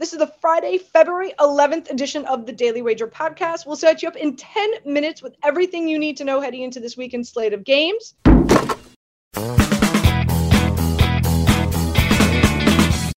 [0.00, 3.66] This is the Friday, February 11th edition of the Daily Wager podcast.
[3.66, 6.80] We'll set you up in 10 minutes with everything you need to know heading into
[6.80, 8.14] this weekend slate of games.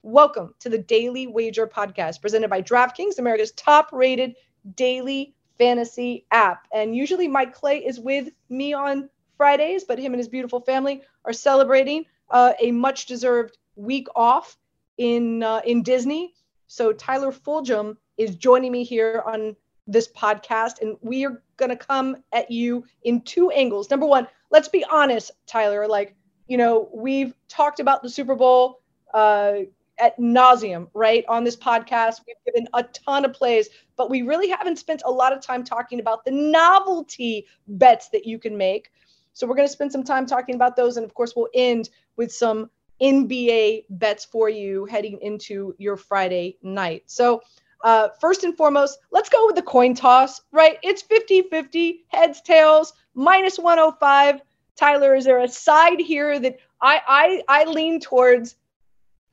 [0.01, 4.35] Welcome to the Daily Wager podcast presented by DraftKings, America's top rated
[4.75, 6.67] daily fantasy app.
[6.73, 11.01] And usually Mike Clay is with me on Fridays, but him and his beautiful family
[11.23, 14.57] are celebrating uh, a much deserved week off
[14.97, 16.33] in uh, in Disney.
[16.67, 19.55] So Tyler Fulghum is joining me here on
[19.87, 23.89] this podcast, and we are going to come at you in two angles.
[23.89, 25.87] Number one, let's be honest, Tyler.
[25.87, 26.15] Like,
[26.47, 28.81] you know, we've talked about the Super Bowl
[29.13, 29.59] uh,
[29.99, 32.21] at nauseum, right, on this podcast.
[32.25, 35.63] We've given a ton of plays, but we really haven't spent a lot of time
[35.63, 38.91] talking about the novelty bets that you can make.
[39.33, 41.89] So we're going to spend some time talking about those, and of course, we'll end
[42.15, 42.69] with some
[43.03, 47.03] NBA bets for you heading into your Friday night.
[47.07, 47.41] So,
[47.83, 50.77] uh, first and foremost, let's go with the coin toss, right?
[50.83, 54.41] It's 50 50, heads, tails, minus 105.
[54.77, 58.55] Tyler, is there a side here that I, I, I lean towards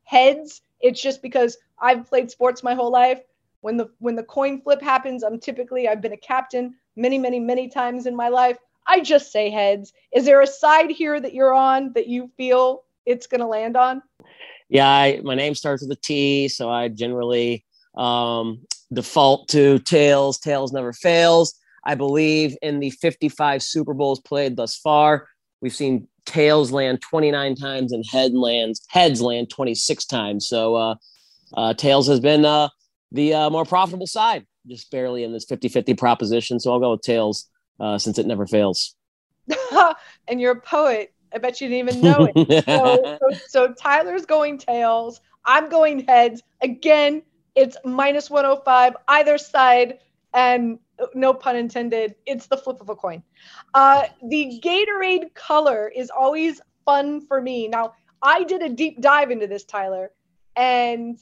[0.03, 0.63] heads?
[0.81, 3.21] It's just because I've played sports my whole life.
[3.61, 7.39] When the when the coin flip happens, I'm typically I've been a captain many, many,
[7.39, 8.59] many times in my life.
[8.87, 9.93] I just say heads.
[10.13, 13.77] Is there a side here that you're on that you feel it's going to land
[13.77, 14.03] on?
[14.69, 17.65] Yeah, I, my name starts with a T, so I generally
[17.97, 18.61] um,
[18.93, 20.39] default to tails.
[20.39, 21.55] Tails never fails.
[21.85, 25.27] I believe in the 55 Super Bowls played thus far,
[25.61, 30.47] we've seen tails land 29 times and head lands heads land 26 times.
[30.47, 30.95] So uh,
[31.55, 32.69] uh, tails has been uh,
[33.13, 36.61] the uh, more profitable side, just barely in this 50-50 proposition.
[36.61, 37.49] So I'll go with tails
[37.81, 38.95] uh, since it never fails.
[40.29, 41.13] and you're a poet.
[41.33, 42.65] I bet you didn't even know it.
[42.65, 45.21] so, so, so Tyler's going tails.
[45.45, 46.43] I'm going heads.
[46.61, 47.23] Again,
[47.55, 49.99] it's minus 105 either side.
[50.33, 50.79] And
[51.15, 53.23] no pun intended, it's the flip of a coin.
[53.75, 57.69] Uh, the Gatorade color is always fun for me.
[57.69, 60.13] Now, I did a deep dive into this, Tyler.
[60.57, 61.19] And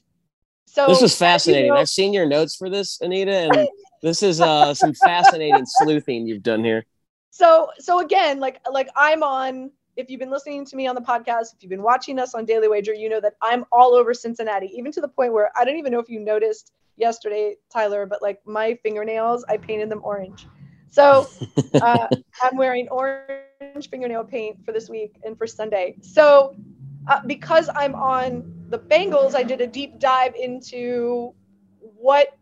[0.66, 1.66] so this is fascinating.
[1.66, 3.68] You know, I've seen your notes for this, Anita, and
[4.02, 6.84] this is uh, some fascinating sleuthing you've done here.
[7.30, 11.00] So, so again, like like I'm on if you've been listening to me on the
[11.00, 14.14] podcast, if you've been watching us on Daily Wager, you know that I'm all over
[14.14, 18.06] Cincinnati, even to the point where I don't even know if you noticed yesterday, Tyler,
[18.06, 20.46] but like my fingernails, I painted them orange.
[20.90, 21.26] So
[21.82, 22.06] uh,
[22.42, 25.96] I'm wearing orange fingernail paint for this week and for Sunday.
[26.00, 26.54] So
[27.08, 31.34] uh, because I'm on the Bengals, I did a deep dive into
[31.80, 32.38] what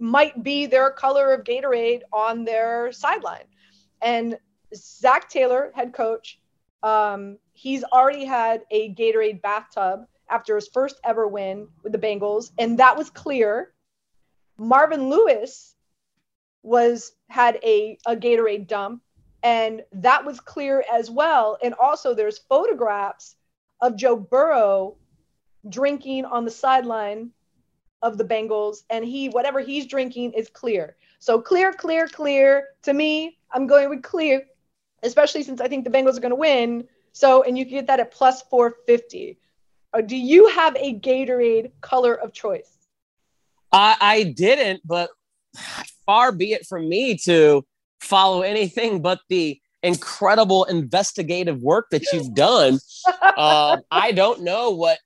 [0.00, 3.44] might be their color of Gatorade on their sideline.
[4.02, 4.38] And
[4.74, 6.40] Zac Taylor, head coach,
[6.82, 12.50] um, he's already had a Gatorade bathtub after his first ever win with the Bengals,
[12.58, 13.72] and that was clear.
[14.58, 15.74] Marvin Lewis
[16.62, 19.02] was had a, a Gatorade dump,
[19.42, 21.58] and that was clear as well.
[21.62, 23.36] And also, there's photographs
[23.80, 24.96] of Joe Burrow
[25.68, 27.30] drinking on the sideline
[28.02, 30.96] of the Bengals, and he whatever he's drinking is clear.
[31.18, 32.68] So clear, clear, clear.
[32.82, 34.42] To me, I'm going with clear
[35.02, 36.86] especially since I think the Bengals are going to win.
[37.12, 39.38] So, and you can get that at plus 450.
[39.92, 42.70] Uh, do you have a Gatorade color of choice?
[43.72, 45.10] I, I didn't, but
[46.06, 47.64] far be it from me to
[48.00, 52.78] follow anything but the incredible investigative work that you've done.
[53.22, 54.98] uh, I don't know what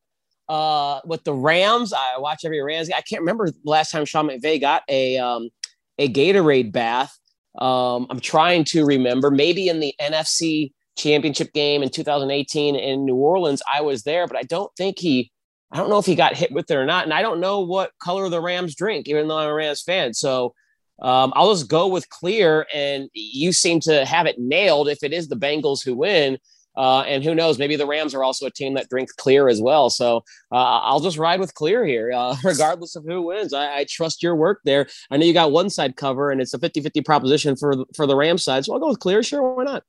[0.48, 1.92] uh, what the Rams.
[1.92, 2.90] I watch every Rams.
[2.90, 5.50] I can't remember last time Sean McVay got a um,
[5.98, 7.18] a Gatorade bath.
[7.58, 9.30] Um, I'm trying to remember.
[9.30, 14.36] Maybe in the NFC Championship game in 2018 in New Orleans, I was there, but
[14.36, 15.30] I don't think he.
[15.70, 17.60] I don't know if he got hit with it or not, and I don't know
[17.60, 20.12] what color the Rams drink, even though I'm a Rams fan.
[20.12, 20.54] So
[21.00, 24.88] um, I'll just go with clear, and you seem to have it nailed.
[24.88, 26.38] If it is the Bengals who win,
[26.76, 29.60] uh, and who knows, maybe the Rams are also a team that drinks clear as
[29.60, 29.90] well.
[29.90, 30.18] So
[30.50, 33.52] uh, I'll just ride with clear here, uh, regardless of who wins.
[33.52, 34.86] I, I, trust your work there.
[35.10, 38.06] I know you got one side cover and it's a 50 50 proposition for, for
[38.06, 38.64] the Rams side.
[38.64, 39.22] So I'll go with clear.
[39.22, 39.54] Sure.
[39.54, 39.84] Why not?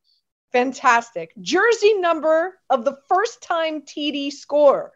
[0.51, 1.33] Fantastic.
[1.41, 4.91] Jersey number of the first time TD score.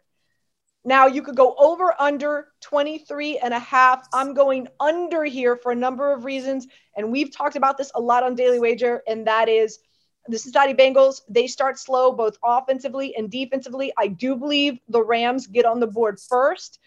[0.84, 4.06] Now you could go over under 23 and a half.
[4.12, 6.66] I'm going under here for a number of reasons.
[6.96, 9.80] And we've talked about this a lot on Daily Wager, and that is
[10.28, 13.92] the Cincinnati Bengals, they start slow both offensively and defensively.
[13.96, 16.78] I do believe the Rams get on the board first.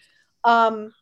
[0.44, 0.92] Um,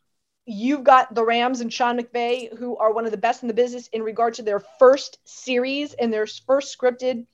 [0.45, 3.53] you've got the Rams and Sean McVay, who are one of the best in the
[3.53, 7.25] business in regard to their first series and their first scripted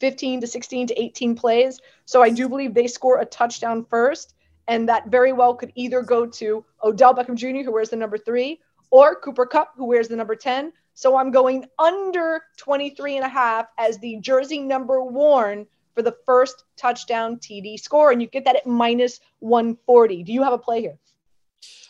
[0.00, 1.80] 15 to 16 to 18 plays.
[2.04, 4.34] So I do believe they score a touchdown first.
[4.66, 8.16] And that very well could either go to Odell Beckham Jr., who wears the number
[8.16, 10.72] three, or Cooper Kupp, who wears the number 10.
[10.94, 16.16] So I'm going under 23 and a half as the jersey number worn for the
[16.24, 18.10] first touchdown TD score.
[18.10, 20.22] And you get that at minus 140.
[20.22, 20.98] Do you have a play here?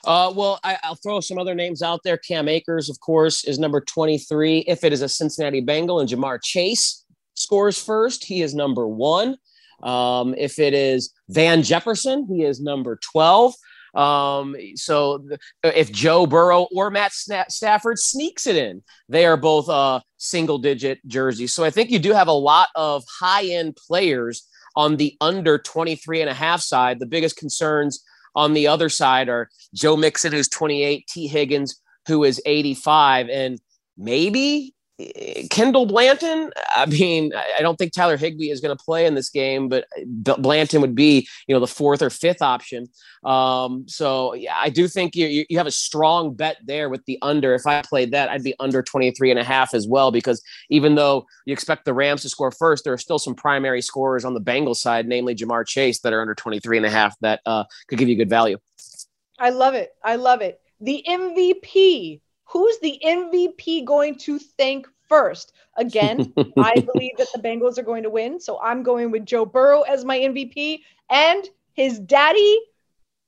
[0.07, 2.17] Uh, well, I, will throw some other names out there.
[2.17, 4.59] Cam Akers, of course, is number 23.
[4.61, 7.05] If it is a Cincinnati Bengal and Ja'Marr Chase
[7.35, 9.37] scores first, he is number one.
[9.83, 13.55] Um, if it is Van Jefferson, he is number 12.
[13.95, 15.25] Um, so
[15.63, 20.99] if Joe Burrow or Matt Stafford sneaks it in, they are both uh, single digit
[21.07, 21.55] jerseys.
[21.55, 25.59] So I think you do have a lot of high end players on the under
[25.59, 26.99] 23 and a half side.
[26.99, 28.03] The biggest concerns
[28.35, 33.29] on the other side are Joe Mixon, who's 28, Tee Higgins, who is 85.
[33.29, 33.61] And
[33.97, 34.75] maybe
[35.51, 39.29] Kendall Blanton, I mean, I don't think Tyler Higbee is going to play in this
[39.29, 42.87] game, but Blanton would be, you know, the fourth or fifth option.
[43.25, 47.19] Um, so yeah, I do think you, you have a strong bet there with the
[47.23, 47.55] under.
[47.55, 50.95] If I played that, I'd be under 23 and a half as well, because even
[50.95, 54.35] though you expect the Rams to score first, there are still some primary scorers on
[54.35, 57.65] the Bengals side, namely Ja'Marr Chase that are under 23 and a half that uh,
[57.89, 58.59] could give you good value.
[59.41, 59.91] I love it.
[60.05, 60.61] I love it.
[60.81, 65.53] The MVP who's the MVP going to thank first?
[65.77, 68.41] Again, I believe that the Bengals are going to win.
[68.41, 70.81] So I'm going with Joe Burrow as my MVP.
[71.11, 72.61] And his daddy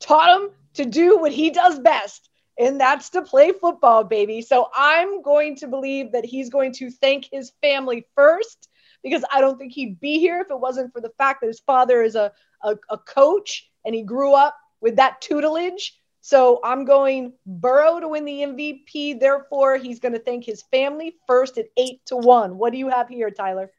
[0.01, 2.29] taught him to do what he does best,
[2.59, 4.43] and that's to play football, baby.
[4.43, 8.69] So I'm going to believe that he's going to thank his family first
[9.03, 11.61] because I don't think he'd be here if it wasn't for the fact that his
[11.61, 15.99] father is a, a, a coach and he grew up with that tutelage.
[16.27, 19.21] So I'm going Burrow to win the MVP.
[19.21, 22.59] Therefore, he's going to thank his family first at eight to one.
[22.59, 23.71] What do you have here, Tyler?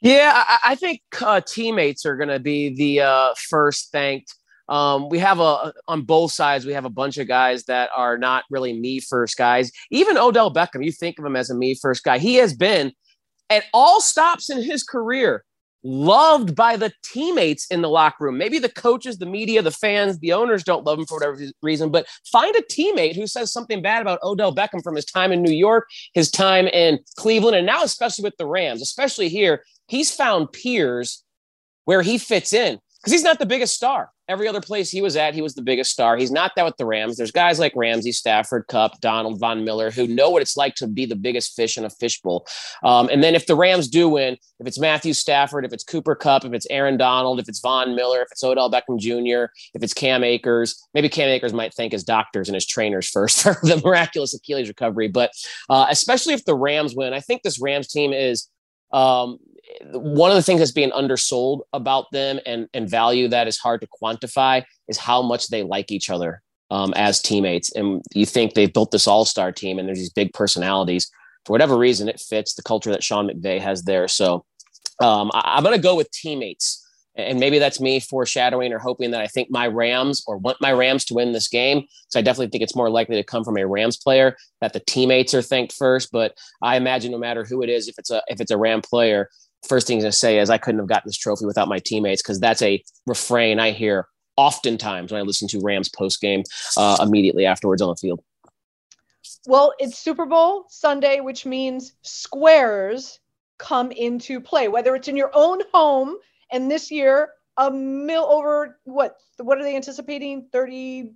[0.00, 4.34] Yeah, I, I think uh, teammates are going to be the uh, first thanked.
[4.68, 6.66] Um, we have a on both sides.
[6.66, 9.70] We have a bunch of guys that are not really me first guys.
[9.92, 12.18] Even Odell Beckham, you think of him as a me first guy.
[12.18, 12.90] He has been
[13.48, 15.44] at all stops in his career
[15.84, 18.38] loved by the teammates in the locker room.
[18.38, 21.90] Maybe the coaches, the media, the fans, the owners don't love him for whatever reason,
[21.90, 25.42] but find a teammate who says something bad about Odell Beckham from his time in
[25.42, 29.62] New York, his time in Cleveland, and now especially with the Rams, especially here.
[29.86, 31.22] He's found peers
[31.84, 34.10] where he fits in because he's not the biggest star.
[34.26, 36.16] Every other place he was at, he was the biggest star.
[36.16, 37.16] He's not that with the Rams.
[37.16, 40.86] There's guys like Ramsey, Stafford, Kupp, Donald, Von Miller who know what it's like to
[40.86, 42.46] be the biggest fish in a fishbowl.
[42.82, 46.14] Um, and then if the Rams do win, if it's Matthew Stafford, if it's Cooper
[46.14, 49.82] Kupp, if it's Aaron Donald, if it's Von Miller, if it's Odell Beckham Jr., if
[49.82, 53.58] it's Cam Akers, maybe Cam Akers might thank his doctors and his trainers first for
[53.62, 55.08] the miraculous Achilles recovery.
[55.08, 55.32] But
[55.68, 58.48] uh, especially if the Rams win, I think this Rams team is.
[58.92, 59.38] Um,
[59.92, 63.80] one of the things that's being undersold about them and, and value that is hard
[63.80, 67.72] to quantify is how much they like each other um, as teammates.
[67.74, 71.10] And you think they've built this all star team and there's these big personalities.
[71.44, 74.08] For whatever reason, it fits the culture that Sean McVay has there.
[74.08, 74.44] So
[75.00, 76.80] um, I, I'm going to go with teammates.
[77.16, 80.72] And maybe that's me foreshadowing or hoping that I think my Rams or want my
[80.72, 81.84] Rams to win this game.
[82.08, 84.80] So I definitely think it's more likely to come from a Rams player that the
[84.80, 86.10] teammates are thanked first.
[86.10, 88.82] But I imagine no matter who it is, if it's a if it's a Ram
[88.82, 89.28] player,
[89.68, 92.40] first thing to say is I couldn't have gotten this trophy without my teammates because
[92.40, 96.42] that's a refrain I hear oftentimes when I listen to Rams post game
[96.76, 98.22] uh, immediately afterwards on the field.
[99.46, 103.20] Well, it's Super Bowl Sunday, which means squares
[103.58, 106.16] come into play, whether it's in your own home.
[106.50, 109.16] And this year, a mill over what?
[109.38, 110.48] What are they anticipating?
[110.50, 111.12] 30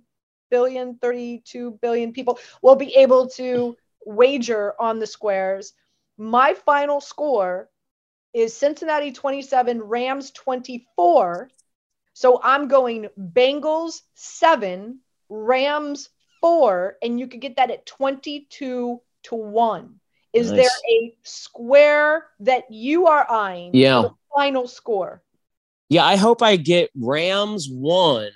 [0.49, 3.75] billion, 32 billion people will be able to
[4.05, 5.73] wager on the squares.
[6.17, 7.69] My final score
[8.33, 11.49] is Cincinnati 27, Rams 24.
[12.13, 16.09] So I'm going Bengals 7, Rams
[16.41, 19.99] 4, and you could get that at 22 to 1.
[20.33, 20.59] Is nice.
[20.59, 23.71] there a square that you are eyeing?
[23.73, 24.09] Yeah.
[24.35, 25.23] final score.
[25.89, 28.29] Yeah, I hope I get Rams 1,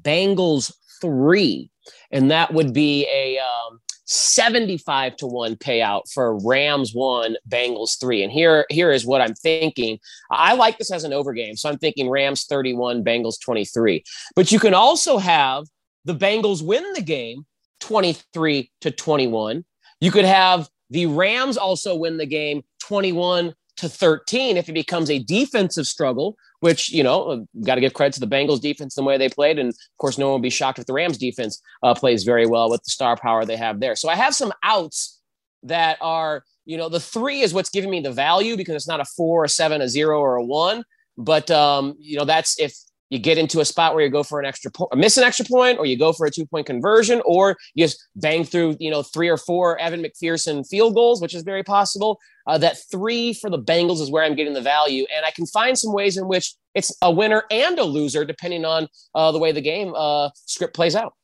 [0.00, 1.70] Bengals 3.
[2.10, 8.22] And that would be a um, 75 to 1 payout for Rams 1, Bengals 3.
[8.22, 9.98] And here, here is what I'm thinking.
[10.30, 11.56] I like this as an over game.
[11.56, 14.04] So I'm thinking Rams 31, Bengals 23.
[14.34, 15.66] But you can also have
[16.04, 17.44] the Bengals win the game
[17.80, 19.64] 23 to 21.
[20.00, 25.10] You could have the Rams also win the game 21 to 13 if it becomes
[25.10, 26.36] a defensive struggle,
[26.66, 29.28] which, you know, uh, got to give credit to the Bengals defense the way they
[29.28, 29.56] played.
[29.56, 32.44] And of course, no one will be shocked if the Rams defense uh, plays very
[32.44, 33.94] well with the star power they have there.
[33.94, 35.20] So I have some outs
[35.62, 38.98] that are, you know, the three is what's giving me the value because it's not
[38.98, 40.82] a four, a seven, a zero, or a one.
[41.16, 42.74] But, um, you know, that's if
[43.10, 45.44] you get into a spot where you go for an extra point, miss an extra
[45.44, 48.90] point, or you go for a two point conversion, or you just bang through, you
[48.90, 52.18] know, three or four Evan McPherson field goals, which is very possible.
[52.46, 55.46] Uh, that three for the Bengals is where I'm getting the value, and I can
[55.46, 59.38] find some ways in which it's a winner and a loser depending on uh, the
[59.38, 61.14] way the game uh, script plays out.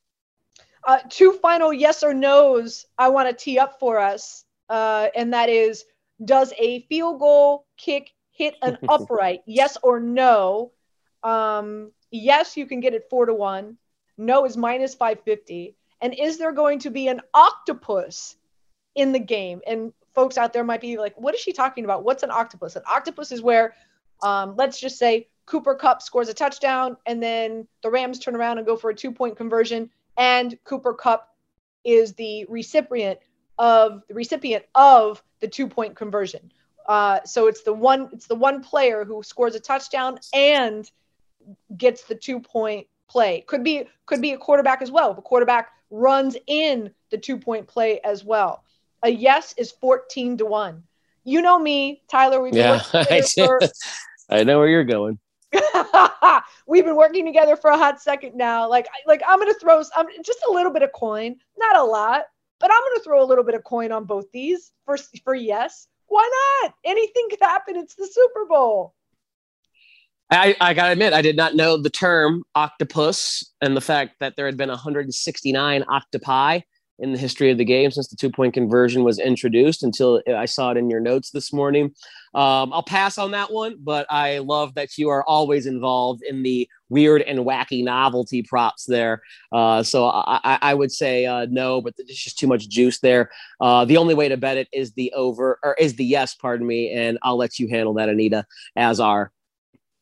[0.85, 5.33] Uh, two final yes or nos I want to tee up for us, uh, and
[5.33, 5.83] that is:
[6.23, 9.41] Does a field goal kick hit an upright?
[9.45, 10.71] yes or no?
[11.23, 13.77] Um, yes, you can get it four to one.
[14.17, 15.75] No is minus 550.
[16.01, 18.35] And is there going to be an octopus
[18.95, 19.61] in the game?
[19.65, 22.03] And folks out there might be like, what is she talking about?
[22.03, 22.75] What's an octopus?
[22.75, 23.73] An octopus is where,
[24.21, 28.57] um, let's just say, Cooper Kupp scores a touchdown, and then the Rams turn around
[28.57, 31.35] and go for a two point conversion, and Cooper Kupp
[31.83, 33.19] is the recipient
[33.59, 36.51] of the recipient of the two point conversion.
[36.87, 40.89] Uh, so it's the one it's the one player who scores a touchdown and
[41.77, 43.41] gets the two point play.
[43.41, 45.11] Could be could be a quarterback as well.
[45.11, 48.63] If a quarterback runs in the two point play as well.
[49.03, 50.83] A yes is 14 to 1.
[51.25, 52.41] You know me, Tyler.
[52.41, 53.59] We've yeah, I, for...
[54.29, 55.19] I know where you're going.
[56.67, 58.67] we've been working together for a hot second now.
[58.67, 62.23] Like, like I'm gonna throw I'm just a little bit of coin, not a lot,
[62.59, 65.87] but I'm gonna throw a little bit of coin on both these for for yes.
[66.07, 66.73] Why not?
[66.83, 67.75] Anything could happen.
[67.75, 68.93] It's the Super Bowl.
[70.33, 74.35] I, I gotta admit, I did not know the term octopus and the fact that
[74.35, 76.59] there had been 169 octopi
[76.99, 80.45] in the history of the game since the two point conversion was introduced until I
[80.45, 81.85] saw it in your notes this morning.
[82.35, 86.43] Um, I'll pass on that one, but I love that you are always involved in
[86.43, 89.21] the weird and wacky novelty props there.
[89.51, 93.31] Uh, so I, I, would say uh, no, but there's just too much juice there.
[93.59, 96.65] Uh, the only way to bet it is the over or is the yes, pardon
[96.65, 99.31] me, and I'll let you handle that, Anita, as our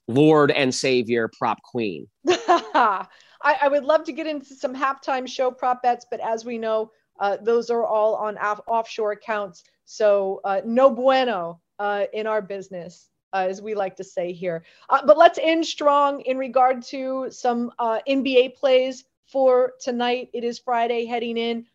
[0.08, 2.08] Lord and Savior prop queen.
[2.27, 3.08] I,
[3.43, 6.91] I, would love to get into some halftime show prop bets, but as we know,
[7.20, 9.63] uh, those are all on off- offshore accounts.
[9.86, 14.63] So uh, no bueno uh, in our business, uh, as we like to say here.
[14.89, 20.29] Uh, but let's end strong in regard to some uh, NBA plays for tonight.
[20.34, 21.65] It is Friday heading in.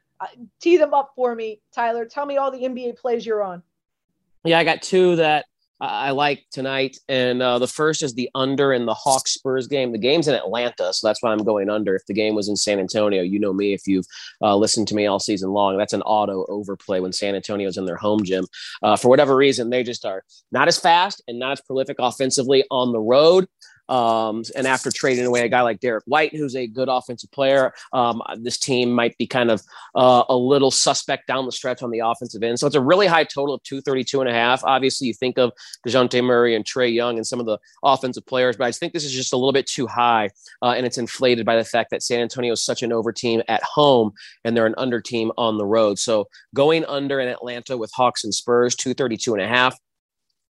[0.61, 2.05] tee them up for me, Tyler.
[2.05, 3.63] Tell me all the NBA plays you're on.
[4.45, 5.47] Yeah, I got two that
[5.81, 6.99] I like tonight.
[7.09, 9.93] And uh, the first is the under in the Hawks Spurs game.
[9.93, 11.95] The game's in Atlanta, so that's why I'm going under.
[11.95, 13.75] If the game was in San Antonio, you know me.
[13.75, 14.07] If you've
[14.41, 17.85] uh, listened to me all season long, that's an auto overplay when San Antonio's in
[17.85, 18.47] their home gym.
[18.83, 22.65] Uh, for whatever reason, they just are not as fast and not as prolific offensively
[22.71, 23.47] on the road.
[23.89, 27.73] Um, and after trading away a guy like Derrick White, who's a good offensive player,
[27.93, 29.63] um, this team might be kind of
[29.95, 32.59] uh, a little suspect down the stretch on the offensive end.
[32.59, 34.63] So it's a really high total of 232 and a half.
[34.65, 35.53] Obviously, you think of
[35.87, 39.05] Dejounte Murray and Trae Young and some of the offensive players, but I think this
[39.05, 40.31] is just a little bit too high.
[40.63, 43.43] Uh, and it's inflated by the fact that San Antonio is such an over team
[43.49, 44.13] at home
[44.45, 45.99] and they're an under team on the road.
[45.99, 49.77] So going under in Atlanta with Hawks and Spurs, 232 and a half.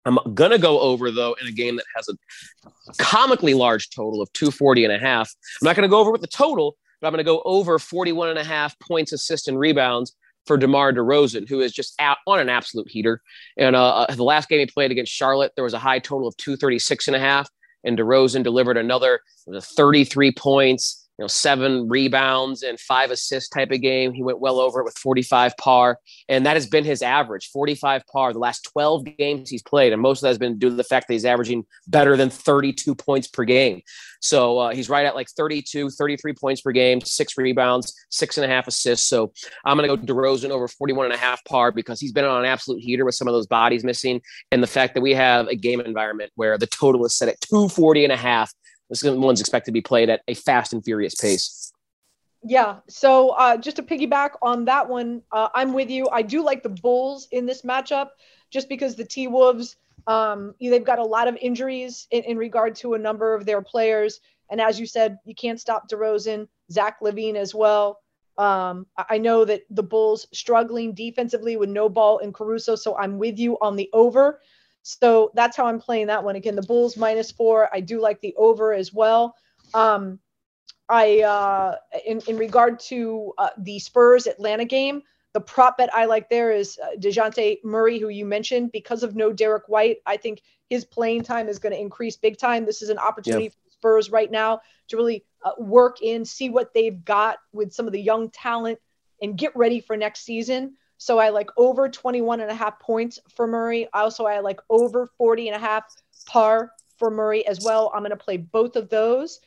[0.06, 4.22] I'm going to go over, though, in a game that has a comically large total
[4.22, 5.34] of 240 and a half.
[5.60, 7.78] I'm not going to go over with the total, but I'm going to go over
[7.78, 10.14] 41 and a half points, assists, and rebounds
[10.46, 13.20] for DeMar DeRozan, who is just out on an absolute heater.
[13.56, 16.28] And uh, uh, the last game he played against Charlotte, there was a high total
[16.28, 17.50] of 236 and a half,
[17.84, 23.80] and DeRozan delivered another 33 points you know, seven rebounds and five assists type of
[23.80, 24.12] game.
[24.12, 28.06] He went well over it with 45 par, and that has been his average 45
[28.06, 29.92] par the last 12 games he's played.
[29.92, 32.28] And most of that has been due to the fact that he's averaging better than
[32.28, 33.80] 32 points per game.
[34.20, 38.44] So uh, he's right at like 32, 33 points per game, six rebounds, six and
[38.44, 39.08] a half assists.
[39.08, 39.32] So
[39.64, 42.40] I'm going to go DeRozan over 41 and a half par because he's been on
[42.40, 44.20] an absolute heater with some of those bodies missing.
[44.50, 47.40] And the fact that we have a game environment where the total is set at
[47.40, 48.52] 240 and a half
[48.88, 51.72] this one's expected to be played at a fast and furious pace.
[52.48, 52.76] Yeah.
[52.88, 56.08] So uh, just to piggyback on that one, uh, I'm with you.
[56.10, 58.10] I do like the Bulls in this matchup
[58.50, 59.76] just because the T Wolves,
[60.06, 63.62] um, they've got a lot of injuries in, in, regard to a number of their
[63.62, 64.20] players.
[64.48, 68.00] And as you said, you can't stop DeRozan, Zach LaVine as well.
[68.38, 73.18] Um, I know that the Bulls struggling defensively with no Ball and Caruso, so I'm
[73.18, 74.40] with you on the over.
[74.88, 76.36] So that's how I'm playing that one.
[76.36, 77.68] Again, the Bulls minus four.
[77.74, 79.34] I do like the over as well.
[79.74, 80.20] Um,
[80.88, 81.74] I uh,
[82.06, 85.02] in in regard to uh, the Spurs Atlanta game,
[85.32, 89.16] the prop bet I like there is uh, Dejounte Murray, who you mentioned, because of
[89.16, 89.96] no Derrick White.
[90.06, 90.40] I think
[90.70, 92.64] his playing time is going to increase big time.
[92.64, 93.54] This is an opportunity yep.
[93.54, 97.88] for Spurs right now to really uh, work in, see what they've got with some
[97.88, 98.78] of the young talent,
[99.20, 100.76] and get ready for next season.
[100.98, 103.88] So I like over 21 and a half points for Murray.
[103.92, 105.84] Also, I like over 40 and a half
[106.26, 107.90] par for Murray as well.
[107.94, 109.40] I'm going to play both of those.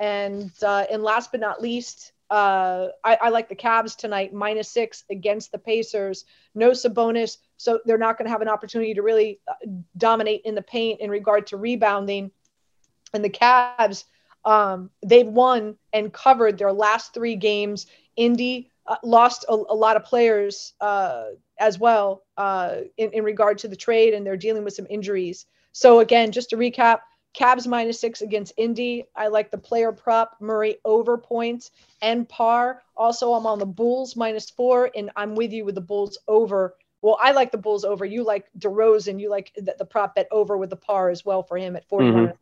[0.00, 4.68] And uh, and last but not least, uh, I, I, like the Cavs tonight, minus
[4.68, 6.24] six against the Pacers.
[6.54, 9.54] No Sabonis, so they're not going to have an opportunity to really uh,
[9.96, 12.32] dominate in the paint in regard to rebounding.
[13.12, 14.04] And the Cavs,
[14.44, 17.86] um, they've won and covered their last three games.
[18.16, 21.26] Indy uh, lost a, a, lot of players uh,
[21.58, 25.46] as well uh, in, in regard to the trade, and they're dealing with some injuries.
[25.72, 27.00] So again, just to recap,
[27.34, 29.06] Cavs minus six against Indy.
[29.16, 32.82] I like the player prop Murray over points and par.
[32.96, 36.76] Also, I'm on the Bulls minus four, and I'm with you with the Bulls over.
[37.02, 38.04] Well, I like the Bulls over.
[38.04, 39.20] You like DeRozan.
[39.20, 41.88] You like the, the prop bet over with the par as well for him at
[41.88, 42.14] 41.
[42.14, 42.32] Mm-hmm.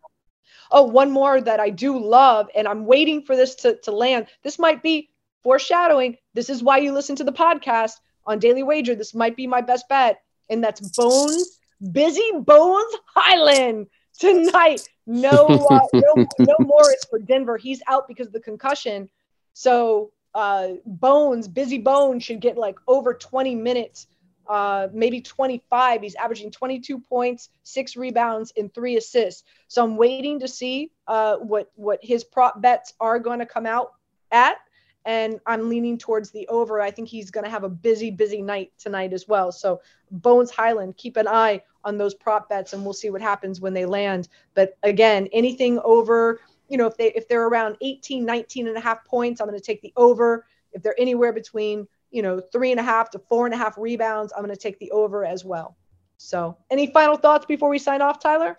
[0.71, 4.27] Oh, one more that I do love, and I'm waiting for this to, to land.
[4.43, 5.11] This might be
[5.43, 6.17] foreshadowing.
[6.35, 7.95] This is why you listen to the podcast
[8.27, 8.95] on Daily Wager.
[8.95, 11.59] This might be my best bet, and that's Bones,
[11.93, 13.87] Busy Bones Hyland
[14.19, 14.89] tonight.
[15.07, 15.31] No,
[15.71, 17.57] uh, no, no Morris for Denver.
[17.57, 19.09] He's out because of the concussion.
[19.55, 24.07] So uh, Bones, Busy Bones, should get like over 20 minutes,
[24.49, 26.03] uh, maybe 25.
[26.03, 29.45] He's averaging 22 points, six rebounds, and three assists.
[29.69, 33.67] So I'm waiting to see uh, what what his prop bets are going to come
[33.67, 33.93] out
[34.31, 34.57] at
[35.05, 36.81] and I'm leaning towards the over.
[36.81, 39.51] I think he's going to have a busy, busy night tonight as well.
[39.51, 39.81] So,
[40.11, 43.75] Bones Hyland, keep an eye on those prop bets, and we'll see what happens when
[43.75, 44.29] they land.
[44.55, 48.81] But again, anything over, you know, if they if they're around 18, 19 and a
[48.81, 50.47] half points, I'm going to take the over.
[50.73, 53.77] If they're anywhere between, you know, three and a half to four and a half
[53.77, 55.77] rebounds, I'm going to take the over as well.
[56.17, 58.59] So, any final thoughts before we sign off, Tyler?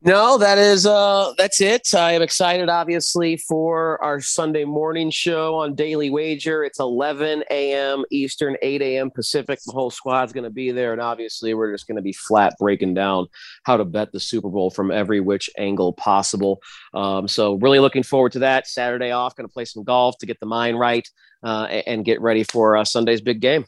[0.00, 1.92] No, that is uh that's it.
[1.92, 6.62] I am excited obviously for our Sunday morning show on Daily Wager.
[6.62, 8.04] It's 11 a.m.
[8.12, 9.10] Eastern, 8 a.m.
[9.10, 9.58] Pacific.
[9.66, 12.54] The whole squad's going to be there and obviously we're just going to be flat
[12.60, 13.26] breaking down
[13.64, 16.60] how to bet the Super Bowl from every which angle possible.
[16.94, 18.68] Um, so really looking forward to that.
[18.68, 21.08] Saturday off, going to play some golf to get the mind right
[21.42, 23.64] uh, and get ready for uh, Sunday's big game.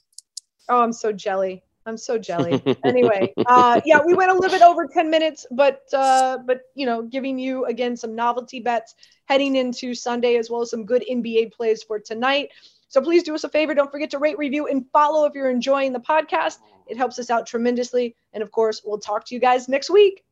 [0.69, 1.65] Oh, I'm so jelly.
[1.87, 2.63] I'm so jelly.
[2.85, 6.87] anyway, uh, yeah, we went a little bit over 10 minutes, but uh, but you
[6.87, 8.95] know, giving you again some novelty bets
[9.27, 12.51] heading into Sunday as well as some good NBA plays for tonight.
[12.89, 13.73] So please do us a favor.
[13.73, 16.59] Don't forget to rate, review, and follow if you're enjoying the podcast.
[16.89, 18.17] It helps us out tremendously.
[18.33, 20.25] And of course, we'll talk to you guys next week.